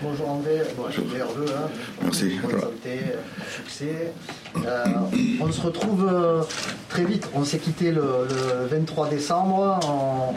[0.00, 1.04] Bonjour André, bonjour.
[1.16, 1.68] Hein.
[2.02, 2.38] Merci.
[2.40, 3.00] Bonne santé,
[3.56, 4.12] succès.
[4.64, 4.84] Euh,
[5.40, 6.42] on se retrouve euh,
[6.88, 7.28] très vite.
[7.34, 8.28] On s'est quitté le,
[8.70, 9.80] 23 décembre,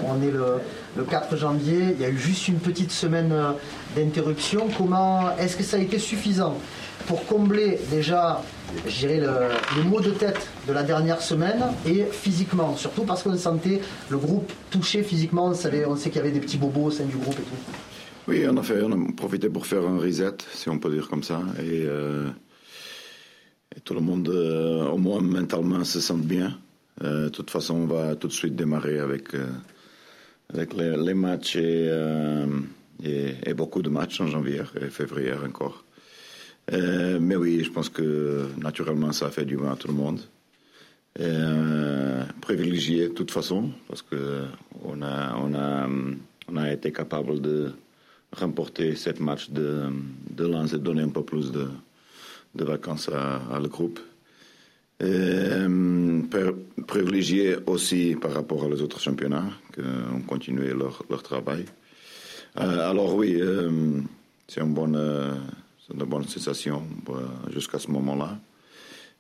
[0.08, 1.94] on, est le, 4 janvier.
[1.94, 3.52] Il y a eu juste une petite semaine euh,
[3.96, 4.68] d'interruption.
[4.76, 6.58] Comment est-ce que ça a été suffisant
[7.06, 8.42] pour combler déjà
[8.88, 9.30] je le,
[9.76, 14.18] les maux de tête de la dernière semaine et physiquement, surtout parce qu'on sentait le
[14.18, 17.04] groupe touché physiquement, on, savait, on sait qu'il y avait des petits bobos au sein
[17.04, 17.91] du groupe et tout.
[18.28, 21.08] Oui, on a, fait, on a profité pour faire un reset, si on peut dire
[21.10, 22.30] comme ça, et, euh,
[23.84, 26.58] tout le monde, euh, au moins mentalement, se sent bien.
[27.04, 29.30] Euh, de toute façon, on va tout de suite démarrer avec,
[30.54, 31.90] avec les, matchs et,
[33.04, 35.84] et, beaucoup de matchs en janvier et février encore.
[36.72, 40.20] Mais oui, je pense que naturellement, ça a fait du bien à tout le monde.
[41.20, 44.46] Euh, privilégié de toute façon, parce que
[44.86, 45.90] on a, on a,
[46.48, 47.74] on a été capable de
[48.32, 49.90] remporter cette match de,
[50.30, 51.68] de Lens et donner un peu plus de,
[52.56, 54.00] de vacances à, le groupe.
[55.02, 56.22] Euh,
[56.86, 61.66] privilégié aussi par rapport aux autres championnats, qui ont continué leur, leur travail.
[62.60, 64.02] Euh, alors oui, euh,
[64.48, 64.98] c'est une bonne
[65.94, 67.14] de bonnes sensations euh,
[67.52, 68.38] jusqu'à ce moment-là.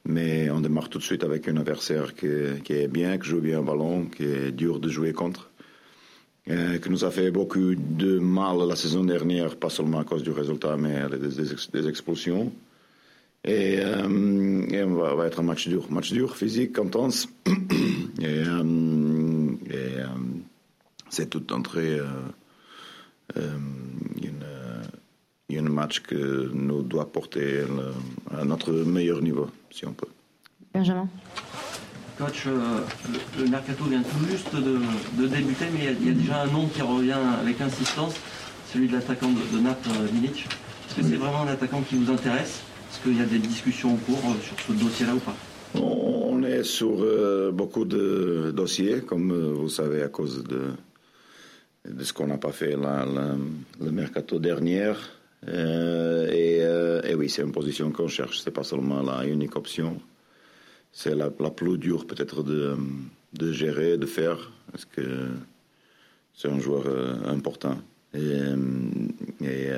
[0.03, 3.59] Mais on démarre tout de suite avec un adversaire qui, est bien, qui joue bien
[3.59, 5.50] au ballon, qui est dur de jouer contre,
[6.51, 10.23] euh, qui nous a fait beaucoup de mal la saison dernière, pas seulement à cause
[10.23, 12.51] du résultat, mais des, des expulsions.
[13.43, 17.27] Et, euh, on va, être un match dur, match dur, physique, intense.
[18.21, 18.43] et,
[21.09, 21.99] c'est tout entré
[23.35, 24.45] une
[25.49, 27.63] il y a un match que nous doit porter
[28.31, 30.07] à notre meilleur niveau, si on peut.
[30.73, 31.09] Benjamin
[32.17, 32.81] Coach, euh,
[33.39, 36.81] le, mercato vient tout juste de, débuter, mais il y, a, déjà un nom qui
[36.81, 38.15] revient avec insistance,
[38.71, 40.45] celui de l'attaquant de, Naples, euh, Milic.
[40.45, 42.61] Est-ce que c'est vraiment un attaquant qui vous intéresse?
[42.91, 45.35] Est-ce qu'il y a des discussions en cours euh, sur ce dossier-là ou pas?
[45.73, 47.05] On est sur
[47.53, 50.71] beaucoup de dossiers, comme vous savez, à cause de,
[51.89, 54.93] de ce qu'on n'a pas fait le mercato dernier.
[55.47, 58.41] Euh, euh, et, oui, c'est une position qu'on cherche.
[58.41, 59.99] C'est pas seulement la unique option.
[60.93, 62.75] C'est la, plus dure peut-être de,
[63.33, 65.01] de, gérer, de faire, parce que
[66.35, 67.77] c'est un joueur euh, important.
[68.13, 68.39] Et,
[69.41, 69.69] et,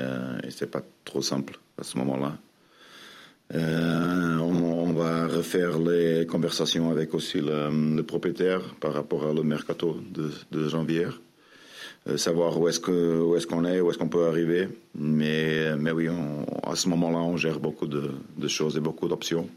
[0.50, 2.36] c'est pas trop simple à ce moment-là.
[3.52, 10.30] On, va refaire les conversations avec aussi le, propriétaire par rapport à le mercato de,
[10.50, 11.06] de janvier.
[12.06, 14.68] Euh, savoir où est-ce que où est-ce qu'on est, où est-ce qu'on peut arriver.
[14.94, 16.08] Mais mais oui,
[16.62, 19.48] à ce moment-là, on gère beaucoup de choses et beaucoup d'options.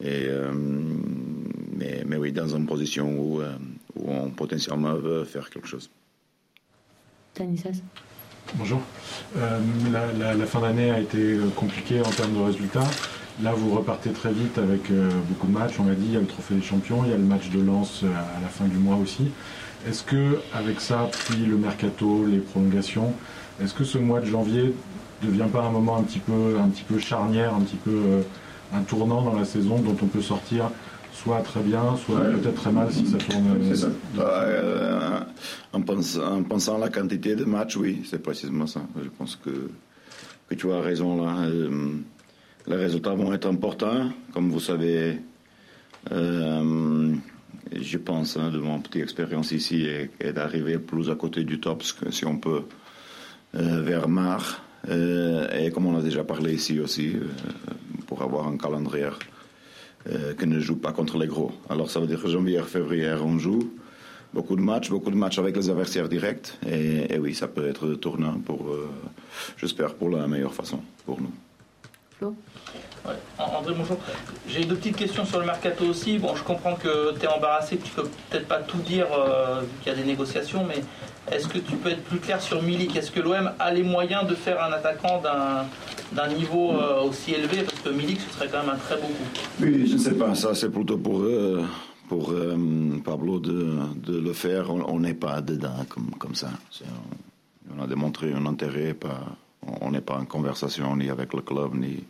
[0.00, 3.54] Et euh, mais mais oui, dans une position où euh,
[3.96, 5.90] où on potentiellement veut faire quelque chose.
[7.34, 7.82] Tanissas.
[8.54, 8.80] Bonjour.
[9.36, 12.88] la, la, fin d'année a été compliquée en termes de résultats.
[13.42, 14.90] Là, vous repartez très vite avec
[15.28, 15.74] beaucoup de matchs.
[15.78, 17.48] On l'a dit, il y a le Trophée des Champions, il y a le match
[17.50, 19.30] de Lens à la fin du mois aussi.
[19.88, 23.14] Est-ce que, avec ça, puis le mercato, les prolongations,
[23.62, 24.74] est-ce que ce mois de janvier
[25.22, 27.90] ne devient pas un moment un petit peu, un petit peu charnière, un petit peu
[27.90, 28.22] euh,
[28.72, 30.70] un tournant dans la saison dont on peut sortir
[31.12, 33.58] soit très bien, soit peut-être très mal si ça tourne.
[33.68, 33.88] C'est ça.
[34.18, 35.20] Euh,
[35.72, 38.80] en, pensant, à la quantité de matchs, oui, c'est précisément ça.
[39.02, 39.70] Je pense que,
[40.48, 41.42] que tu as raison là.
[41.42, 41.90] Euh,
[42.66, 45.18] les résultats vont être importants, comme vous savez
[47.72, 51.82] je pense, hein, de mon petite expérience ici, est, d'arriver plus à côté du top,
[52.10, 52.62] si on peut,
[53.54, 54.62] euh, vers Mar.
[54.88, 57.26] Euh, et comme on a déjà parlé ici aussi, euh,
[58.22, 59.10] avoir un calendrier
[60.38, 61.52] qui ne joue pas contre les gros.
[61.68, 63.70] Alors ça veut dire que janvier, février, on joue
[64.32, 66.56] beaucoup de matchs, beaucoup de matchs avec les adversaires directs.
[66.66, 68.74] Et, oui, ça peut être tournant pour,
[69.58, 71.32] j'espère, pour la meilleure façon pour nous.
[72.20, 72.34] Flo
[73.38, 73.96] André, bonjour.
[74.46, 76.18] J'ai deux petites questions sur le mercato aussi.
[76.18, 79.62] Bon, je comprends que tu es embarrassé, que tu peux peut-être pas tout dire euh,
[79.82, 80.82] qu'il y a des négociations, mais
[81.34, 82.94] est-ce que tu peux être plus clair sur Milik?
[82.94, 85.22] Est-ce que l'OM a les moyens de faire un attaquant
[86.12, 87.62] d'un niveau euh, aussi élevé?
[87.62, 89.40] Parce que Milik, ce serait quand même un très beau coup.
[89.62, 90.34] Oui, je ne sais pas.
[90.34, 91.64] Ça, c'est plutôt pour, euh,
[92.06, 92.34] pour
[93.02, 94.70] Pablo de, de, le faire.
[94.70, 96.50] On n'est pas dedans comme, comme ça.
[97.74, 98.92] On, a démontré un intérêt.
[98.92, 99.20] Pas,
[99.66, 102.04] on n'est pas en conversation ni avec le club, ni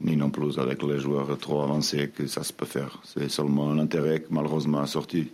[0.00, 3.00] ni non plus avec les joueurs trop avancés que ça se peut faire.
[3.04, 5.28] C'est seulement un intérêt qui malheureusement sorti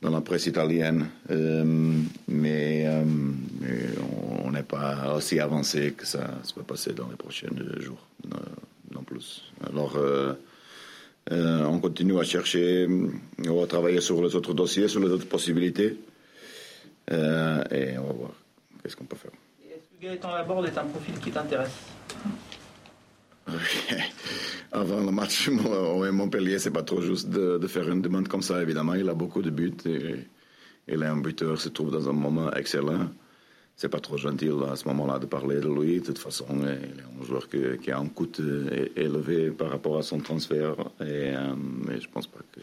[0.00, 1.64] dans la presse italienne, euh,
[2.26, 3.04] mais, euh,
[4.44, 7.46] on n'est pas aussi avancé que ça se peut passer dans les prochains
[7.78, 8.04] jours,
[8.92, 9.44] non, plus.
[9.64, 10.34] Alors, euh,
[11.30, 12.88] on continue à chercher,
[13.46, 15.96] on va travailler sur les autres dossiers, sur les autres possibilités,
[17.10, 18.32] et on va voir
[18.82, 19.30] qu'est-ce qu'on peut faire.
[20.02, 21.70] Gaëtan Laborde est un profil qui t'intéresse
[24.72, 25.48] Avant le match
[26.12, 28.60] Montpellier, c'est pas trop juste de, faire une demande comme ça.
[28.60, 30.26] Évidemment, il a beaucoup de buts et
[30.88, 33.10] il est un buteur, se trouve dans un moment excellent.
[33.76, 36.00] C'est pas trop gentil à ce moment-là de parler de lui.
[36.00, 38.28] De toute façon, il est un joueur qui, a un coût
[38.96, 40.74] élevé par rapport à son transfert.
[41.00, 41.54] Et, euh,
[42.00, 42.60] je pense pas que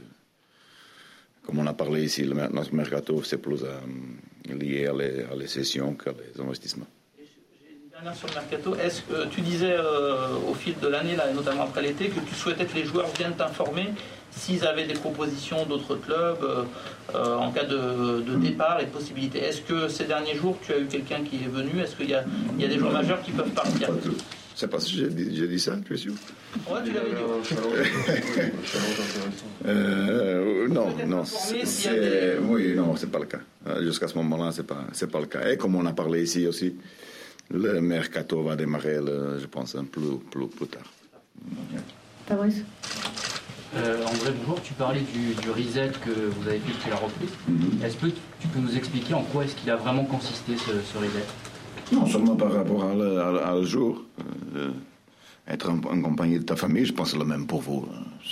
[1.44, 5.48] comme on a parlé ici, notre mercato, c'est plus euh, lié à les, à les,
[5.48, 6.86] sessions qu'à les investissements.
[8.02, 8.76] Dernière sur le mercato.
[8.76, 12.64] Est-ce que tu disais euh, au fil de l'année, notamment après l'été, que tu souhaitais
[12.66, 13.90] que les joueurs viennent t'informer
[14.32, 16.64] s'ils avaient des propositions d'autres clubs euh,
[17.14, 19.40] euh, en cas de, de, départ et de possibilités?
[19.40, 21.82] Est-ce que ces derniers jours, tu as eu quelqu'un qui est venu?
[21.82, 23.90] Est-ce qu'il y, y, a des joueurs majeurs qui peuvent partir?
[24.56, 26.14] C'est pas si j'ai dit, dit, ça, tu es sûr?
[26.70, 27.18] Ouais, tu l'avais dit.
[29.68, 31.24] euh, non, non.
[32.44, 33.40] Oui, non, c'est pas le cas.
[33.82, 35.50] Jusqu'à ce moment-là, c'est pas, c'est pas le cas.
[35.50, 36.76] Et comme on a parlé ici aussi,
[37.52, 40.86] le mercato va démarrer, le, je pense, un peu plus, plus, plus tard.
[42.28, 42.64] Fabrice
[43.76, 44.62] euh, André, bonjour.
[44.64, 47.30] Tu parlais du, du, reset que vous avez fait depuis la reprise.
[47.48, 47.86] Mm -hmm.
[47.86, 48.08] Est-ce que
[48.42, 51.26] tu peux nous expliquer en quoi est-ce qu'il a vraiment consisté ce, ce reset?
[51.92, 54.04] Non seulement par rapport à le, à, à le jour.
[54.56, 54.72] Euh,
[55.48, 57.82] être en, en, compagnie de ta famille, je pense que c'est le même pour vous.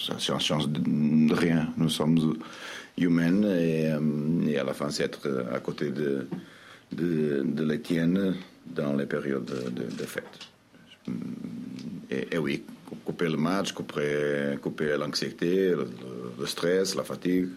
[0.08, 1.62] Ça ne change de rien.
[1.78, 2.18] Nous sommes
[2.98, 5.24] humains et, euh, et à la fin, c'est être
[5.58, 6.28] à côté de,
[7.00, 8.36] de, de l'Étienne
[8.76, 10.40] dans les périodes de, de, de fête.
[12.10, 12.64] Et, et, oui,
[13.06, 15.90] couper le match, couper, couper l'anxiété, le,
[16.40, 17.50] le, stress, la fatigue,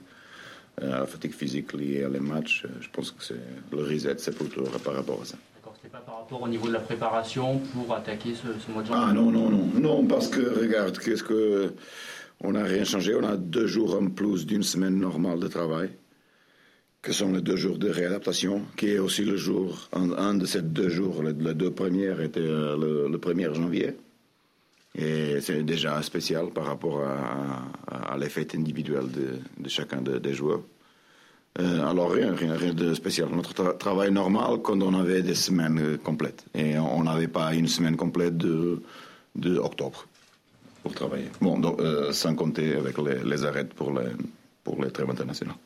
[0.82, 2.66] euh, la fatigue physique liée à les matchs.
[2.80, 3.34] Je pense que c'est
[3.72, 5.36] le reset, c'est plutôt par rapport à ça.
[5.56, 8.82] D'accord, c'était pas par rapport au niveau de la préparation pour attaquer ce, ce mois
[8.82, 11.74] de janvier Ah non, non, non, non, parce que regarde, qu'est-ce que
[12.42, 15.90] on n'a rien changé, on a deux jours en plus d'une semaine normale de travail
[17.02, 20.62] que sont les deux jours de réadaptation, qui est aussi le jour, un, de ces
[20.62, 23.94] deux jours, les, deux premières étaient le, le 1er janvier.
[24.94, 30.34] Et c'est déjà spécial par rapport à, à, à les fêtes de, chacun de, des
[30.34, 30.62] joueurs.
[31.58, 33.28] Euh, alors rien, rien, de spécial.
[33.32, 36.44] Notre tra travail normal quand on avait des semaines complètes.
[36.54, 38.82] Et on n'avait pas une semaine complète de,
[39.58, 40.06] octobre
[40.82, 41.28] pour travailler.
[41.40, 44.10] Bon, euh, sans compter avec les, arrêts pour les,
[44.64, 45.56] pour les trêves internationales.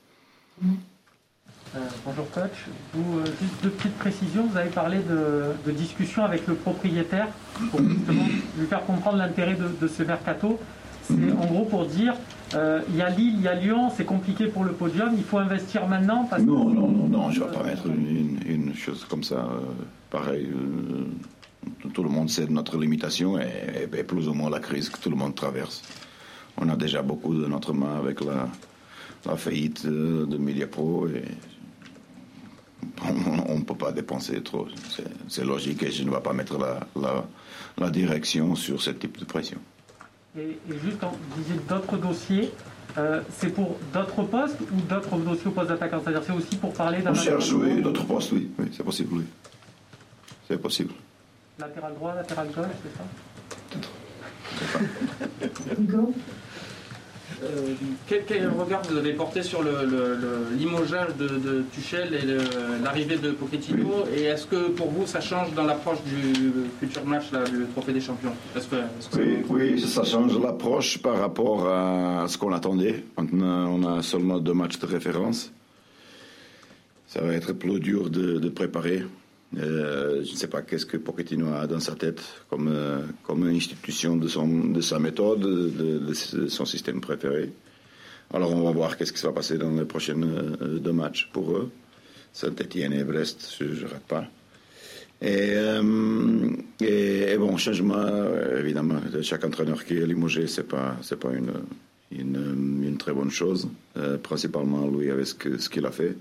[1.76, 2.66] Euh, bonjour coach.
[2.92, 4.46] Vous, euh, juste deux petites précisions.
[4.46, 7.26] Vous avez parlé de, de discussion avec le propriétaire
[7.72, 8.26] pour justement
[8.58, 10.60] lui faire comprendre l'intérêt de, de, ce mercato.
[11.02, 12.14] C'est en gros pour dire
[12.54, 15.24] euh, il y a Lille, il y a Lyon, c'est compliqué pour le podium, il
[15.24, 18.74] faut investir maintenant parce Non, non, non, non je ne vais pas mettre une, une,
[18.74, 19.46] chose comme ça.
[20.10, 20.48] pareil,
[21.92, 24.98] tout le monde sait de notre limitation et, et, plus ou moins la crise que
[24.98, 25.82] tout le monde traverse.
[26.56, 28.48] On a déjà beaucoup de notre main avec la,
[29.26, 31.24] la faillite de Mediapro et
[33.48, 34.66] on ne peut pas dépenser trop.
[35.28, 37.24] C'est logique et je ne vais pas mettre la, la,
[37.78, 39.58] la, direction sur ce type de pression.
[40.36, 42.50] Et, et juste, vous disiez d'autres dossiers.
[42.96, 46.00] Euh, c'est pour d'autres postes ou d'autres dossiers au poste d'attaquant?
[46.02, 47.10] C'est-à-dire c'est aussi pour parler d'un...
[47.10, 48.50] On cherche, oui, d'autres postes, oui.
[48.58, 49.24] oui c'est possible, oui.
[50.48, 50.92] C'est possible.
[51.58, 53.04] Latéral droit, latéral gauche, c'est ça?
[53.70, 53.90] Peut-être.
[57.44, 57.74] Euh,
[58.06, 62.82] quel, quel, regard vous avez porté sur le, le, le limogeage de, de, Tuchel et
[62.82, 64.04] l'arrivée de Pochettino.
[64.16, 67.92] Et est-ce que pour vous ça change dans l'approche du futur match là, du Trophée
[67.92, 68.32] des Champions?
[68.54, 73.04] Que, que oui, oui, ça change l'approche par rapport à ce qu'on attendait.
[73.16, 75.52] Maintenant, on a seulement deux matchs de référence.
[77.06, 79.04] Ça va être plus dur de, de préparer.
[79.58, 83.46] Euh, je ne sais pas qu'est-ce que Pochettino a dans sa tête comme, euh, comme
[83.46, 86.12] institution de, son, de sa méthode, de,
[86.48, 87.52] son système préféré.
[88.32, 91.52] Alors on va voir qu'est-ce qui va passer dans les prochaines euh, deux matchs pour
[91.52, 91.70] eux.
[92.32, 94.26] Saint-Etienne et Brest, je ne rate pas.
[95.22, 95.54] Et,
[96.84, 98.04] et, bon, changement,
[98.58, 101.52] évidemment, de chaque entraîneur qui est limogé, ce n'est pas, c'est pas une,
[102.10, 103.68] une, une, très bonne chose.
[104.22, 106.16] principalement, lui, avec ce qu'il a fait.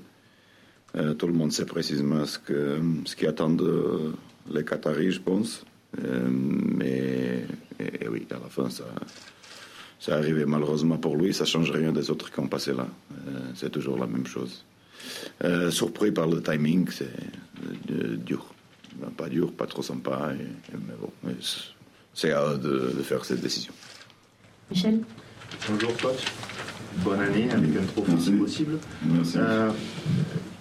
[0.96, 4.14] Euh, tout le monde sait précisément ce que ce qui attendent
[4.52, 5.66] les Qataris, je pense.
[6.04, 7.46] Euh, mais
[7.80, 8.86] et, et oui, à la fin, ça,
[10.00, 11.34] ça arrivé malheureusement pour lui.
[11.34, 12.88] Ça change rien des autres qui ont passé là.
[13.28, 14.66] Euh, c'est toujours la même chose.
[15.72, 17.16] surpris par le timing, c'est
[18.26, 18.54] dur.
[18.98, 20.34] Ben, pas dur, pas trop sympa.
[20.40, 21.12] Et, mais bon,
[22.14, 23.74] c'est à eux de, de faire cette décision.
[24.70, 25.00] Michel?
[25.68, 26.26] Bonjour coach.
[27.04, 28.78] Bonne année avec un trophée si possible.
[29.06, 29.40] Merci.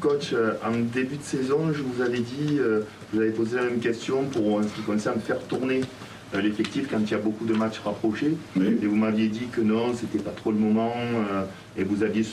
[0.02, 2.80] Coach, euh, en début de saison, je vous avais dit, euh,
[3.12, 5.82] vous avez posé la même question pour en ce qui concerne faire tourner
[6.35, 8.35] euh, l'effectif quand il y a beaucoup de matchs rapprochés.
[8.56, 8.78] Oui.
[8.82, 10.92] Et vous m'aviez dit que non, c'était pas trop le moment.
[11.78, 12.26] et vous aviez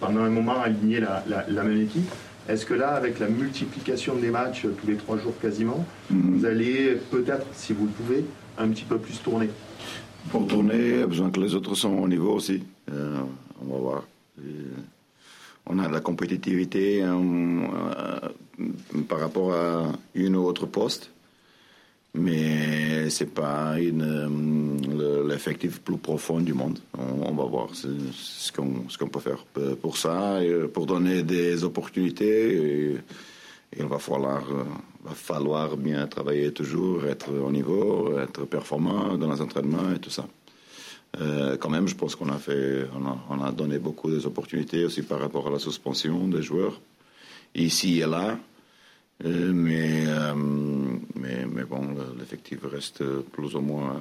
[0.00, 2.08] pendant un moment aligné la, la, la même équipe.
[2.46, 6.36] Est-ce que là, avec la multiplication des matchs tous les trois jours quasiment, Mhm.
[6.38, 8.24] vous allez peut-être, si vous le pouvez,
[8.58, 9.48] un petit peu plus tourner?
[10.30, 12.62] Pour tourner, il y a besoin que les autres sont au niveau aussi.
[12.92, 13.16] Euh,
[13.66, 14.02] on va voir.
[14.38, 14.42] Et,
[15.66, 18.28] on a de la compétitivité euh, euh,
[19.08, 21.10] par rapport à une ou autre poste,
[22.14, 24.28] mais c'est pas euh,
[24.98, 26.78] le- l'effectif plus profond du monde.
[26.96, 29.44] On, va voir ce qu'on peut faire
[29.80, 30.38] pour ça,
[30.72, 32.92] pour donner des opportunités.
[33.76, 39.92] il euh, va falloir bien travailler toujours, être au niveau, être performant dans les entraînements
[39.94, 40.26] et tout ça.
[41.20, 44.84] Euh, quand même, je pense qu'on a fait, on a, on a donné beaucoup d'opportunités
[44.84, 46.80] aussi par rapport à la suspension des joueurs,
[47.54, 48.36] ici et là.
[49.24, 50.34] Euh, mais, euh,
[51.14, 54.00] mais, mais bon, le- l'effectif reste plus ou moins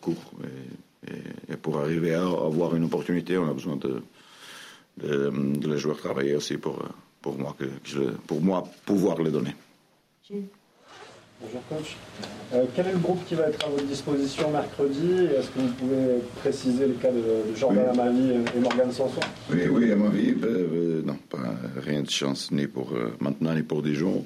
[0.00, 0.32] court.
[1.50, 4.02] Et, pour arriver à avoir une opportunité, on a besoin de,
[5.02, 6.82] les joueurs travailler aussi pour,
[7.20, 9.54] pour, moi, que, que je- pour moi pouvoir les donner.
[11.40, 11.96] Bonjour coach.
[12.54, 15.72] Euh, quel est le groupe qui va être à votre disposition mercredi Est-ce que vous
[15.74, 18.00] pouvez préciser le cas de, de Jordan Oui.
[18.00, 19.20] Amavi et Morgan Sanson?
[19.50, 21.38] Oui, oui, à ma vie, ben, euh, non, pas
[21.76, 24.24] rien de chance, ni pour euh, maintenant, ni pour Dijon.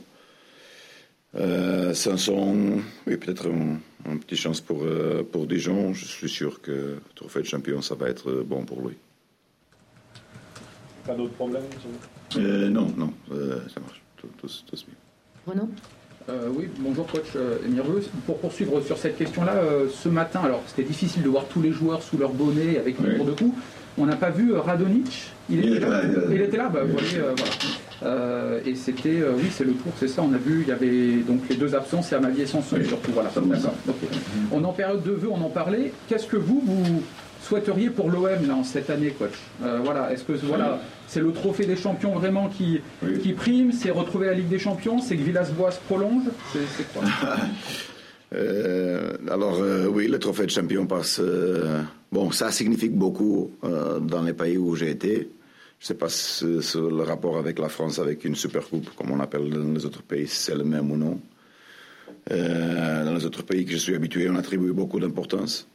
[1.35, 3.79] Euh, Sanson, oui, peut-être un,
[4.11, 5.93] un petit chance pour, euh, pour Dijon.
[5.93, 8.97] Je suis sûr que le trophée de champion, ça va être bon pour lui.
[11.07, 11.65] Pas d'autres problèmes
[12.37, 14.01] Euh, non, non, euh, ça marche.
[14.17, 14.95] Tout, tout, tout se bien.
[15.47, 15.69] Renaud?
[16.29, 18.03] Euh, oui, bonjour coach euh, Emireux.
[18.27, 21.73] Pour poursuivre sur cette question-là, euh, ce matin, alors c'était difficile de voir tous les
[21.73, 23.17] joueurs sous leur bonnet avec le Oui.
[23.17, 23.55] tour de cou.
[23.99, 25.31] On n'a pas vu euh, Radonic.
[25.49, 26.03] Il, Il était là.
[26.31, 26.69] il était là.
[26.69, 27.53] Bah, vous voyez, euh, voilà.
[28.03, 30.23] Euh, et c'était, euh, oui, c'est le tour, c'est ça.
[30.23, 32.87] On a vu, il y avait donc les deux absences, c'est Amadi et Sanson Oui.
[32.87, 33.11] surtout.
[33.13, 33.75] Voilà, Ça me d'accord.
[33.89, 33.95] ok.
[34.53, 35.93] On est en période de vœux, on en parlait.
[36.07, 37.03] Qu'est-ce que vous, vous
[37.43, 39.33] souhaiteriez pour l'OM là, en cette année, coach
[39.63, 43.19] Euh, Voilà, est-ce que voilà, c'est le trophée des champions vraiment qui, Oui.
[43.21, 47.03] qui prime C'est retrouver la Ligue des Champions C'est que Villas-Boas prolonge C'est quoi
[48.33, 51.21] Euh, alors euh, oui, le trophée de champion passe.
[52.13, 55.29] bon, ça signifie beaucoup dans les pays où j'ai été.
[55.81, 59.11] Je ne sais pas si, le rapport avec la France, avec une super coupe, comme
[59.11, 61.19] on appelle dans les autres pays, c'est le même ou non.
[62.29, 65.67] Dans les autres pays que je suis habitué, on attribue beaucoup d'importance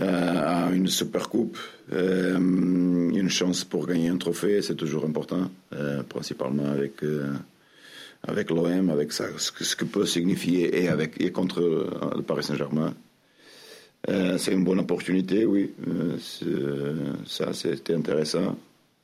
[0.00, 1.58] à une super coupe.
[1.92, 7.02] Euh, une chance pour gagner un trophée, c'est toujours important, euh, principalement avec.
[7.02, 7.32] euh,
[8.24, 12.44] avec l'OM, avec ça, ce que, peut signifier et, avec, et contre euh, le Paris
[12.44, 12.94] Saint-Germain.
[14.08, 15.72] Euh, c'est une bonne opportunité, oui.
[15.88, 16.16] Euh,
[17.26, 18.56] ça, c'était intéressant.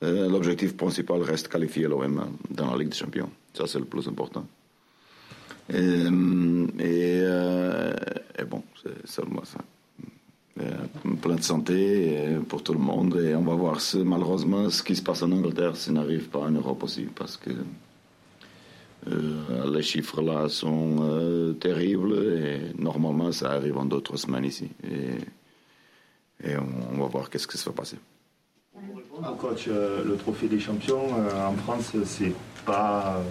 [0.03, 3.29] Euh, L'objectif principal reste qualifier l'OM dans la Ligue des Champions.
[3.53, 4.45] Ça, c'est le plus important.
[5.73, 6.65] Euh,
[8.39, 9.59] et bon, c'est seulement ça.
[10.61, 13.15] Euh, plein de santé euh, pour tout le monde.
[13.23, 16.39] Et on va voir si, malheureusement ce qui se passe en Angleterre, ça n'arrive pas
[16.39, 17.03] en Europe aussi.
[17.03, 17.51] Parce que
[19.09, 24.69] euh, les chiffres là sont terribles et normalement ça arrive en d'autres semaines ici.
[24.83, 26.55] Et,
[26.93, 27.97] on, va voir qu'est-ce que ça va passer.
[29.37, 32.33] Coach, le trophée des champions en France, c'est
[32.65, 33.21] pas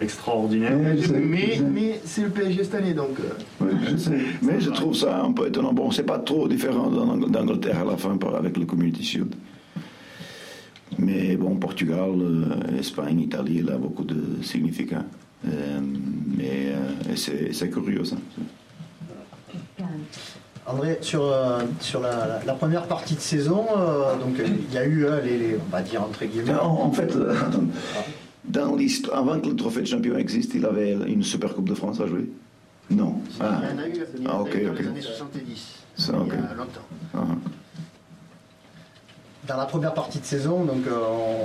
[0.00, 0.72] extraordinaire,
[1.06, 3.18] sais, mais, mais c'est le PSG cette année, donc.
[3.20, 4.10] euh, Oui, je sais.
[4.42, 5.72] Mais je trouve ça un peu étonnant.
[5.72, 9.34] Bon, c'est pas trop différent d'Ang- d'Angleterre à la fin avec le Community Shield.
[10.98, 15.04] Mais bon, Portugal, euh, Espagne, Italie, il a beaucoup de significants.
[15.46, 15.80] Euh,
[16.36, 17.14] mais euh,
[17.52, 18.16] c'est curieux ça.
[20.68, 24.34] André, sur, euh, sur la, la- la première partie de saison, euh, donc
[24.68, 26.54] il y a eu euh, les, les- on va dire entre guillemets.
[26.54, 27.34] En, en fait, euh.
[28.48, 31.74] dans l'histoire, avant que le trophée de champion existe, il avait une Super Coupe de
[31.74, 32.30] France à jouer?
[32.90, 33.16] Non.
[33.40, 33.60] Ah.
[33.62, 34.78] Il y en a eu, il y en a Ah, eu ok, dans ok.
[34.80, 36.28] les années 70, Ça, il ok.
[36.28, 36.80] y a longtemps.
[37.14, 37.18] Ah.
[39.48, 40.98] Dans la première partie de saison, donc euh,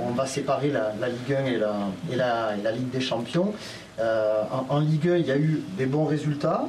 [0.06, 1.74] on, on va séparer la, la Ligue 1 et la,
[2.12, 3.52] et la, et la Ligue des Champions.
[4.00, 6.68] Euh, en, en Ligue 1, il y a eu des bons résultats.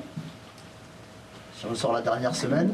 [1.58, 2.74] Si on sort la dernière semaine.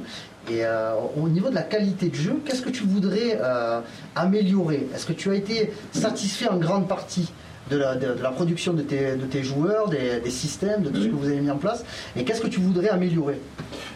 [0.50, 3.80] Et euh, au niveau de la qualité de jeu, qu'est-ce que tu voudrais euh,
[4.16, 4.88] améliorer?
[4.96, 7.32] Est-ce que tu as été satisfait en grande partie
[7.69, 10.89] de la, de- de la production de tes, de tes joueurs, des, des systèmes, de
[10.89, 11.83] tout ce que vous avez mis en place
[12.15, 13.39] Et qu'est-ce que tu voudrais améliorer?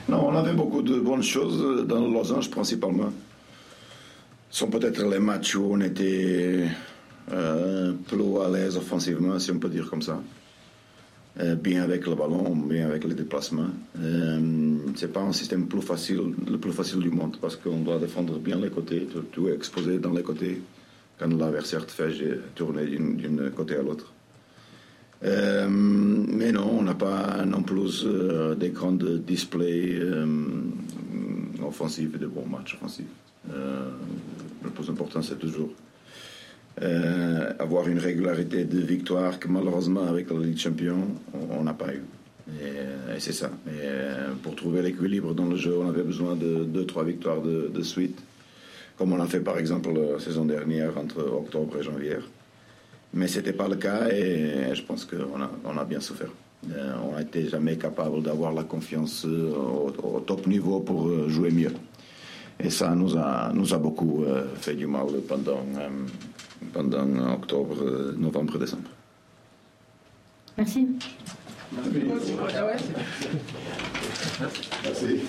[0.10, 3.12] Non, on avait beaucoup de bonnes choses dans le losange principalement.
[4.50, 6.66] Ce sont peut-être les matchs où on était
[7.32, 10.22] euh, plus à l'aise offensivement, si on peut dire comme ça.
[11.40, 13.72] Euh, bien avec le ballon, bien avec les déplacements.
[14.00, 14.40] Euh,
[14.96, 18.38] c'est pas un système plus facile, le plus facile du monde parce qu'on doit défendre
[18.38, 20.62] bien les côtés, tout, tout est exposé dans les côtés
[21.30, 24.14] quand te fait tourner d'un côté à l'autre.
[25.24, 30.26] Euh, mais non, on n'a pas non plus euh, des grands displays euh,
[31.66, 33.06] offensifs et de bons matchs offensifs.
[33.54, 33.90] Euh,
[34.64, 35.70] le plus important, c'est toujours
[37.60, 41.08] avoir une régularité de victoire que malheureusement avec la Ligue Champion,
[41.52, 42.02] on n'a pas eu.
[42.62, 43.52] Et, c'est ça.
[44.42, 48.20] Pour trouver l'équilibre dans le jeu, on avait besoin de 2-3 victoires de, suite,
[48.98, 52.18] comme on a fait par exemple la saison dernière entre octobre et janvier.
[53.14, 56.32] Mais ce n'était pas le cas et je pense qu'on a, on a bien souffert.
[56.72, 61.52] Euh, on n'a été jamais capable d'avoir la confiance au, au, top niveau pour jouer
[61.52, 61.74] mieux.
[62.60, 65.90] Et ça nous a, nous a beaucoup euh, fait du mal pendant, euh,
[66.72, 67.76] pendant octobre,
[68.18, 68.90] novembre, décembre.
[70.58, 70.88] Merci.
[71.74, 72.34] Merci.
[74.84, 75.22] Merci.